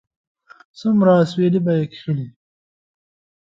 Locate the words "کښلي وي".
1.91-2.31